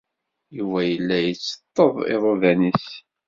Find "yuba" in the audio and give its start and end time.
0.57-0.79